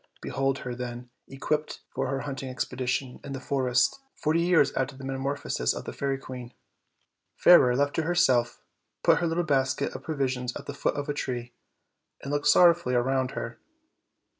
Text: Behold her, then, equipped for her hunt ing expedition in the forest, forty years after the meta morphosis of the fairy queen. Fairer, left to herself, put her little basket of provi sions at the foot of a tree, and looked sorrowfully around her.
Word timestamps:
Behold 0.19 0.57
her, 0.65 0.73
then, 0.73 1.11
equipped 1.27 1.81
for 1.93 2.07
her 2.07 2.21
hunt 2.21 2.41
ing 2.41 2.49
expedition 2.49 3.19
in 3.23 3.33
the 3.33 3.39
forest, 3.39 3.99
forty 4.15 4.41
years 4.41 4.71
after 4.73 4.95
the 4.97 5.03
meta 5.03 5.19
morphosis 5.19 5.75
of 5.75 5.85
the 5.85 5.93
fairy 5.93 6.17
queen. 6.17 6.55
Fairer, 7.35 7.75
left 7.75 7.93
to 7.97 8.01
herself, 8.01 8.63
put 9.03 9.19
her 9.19 9.27
little 9.27 9.43
basket 9.43 9.93
of 9.93 10.01
provi 10.01 10.27
sions 10.27 10.55
at 10.55 10.65
the 10.65 10.73
foot 10.73 10.95
of 10.95 11.07
a 11.07 11.13
tree, 11.13 11.53
and 12.23 12.31
looked 12.31 12.47
sorrowfully 12.47 12.95
around 12.95 13.29
her. 13.37 13.59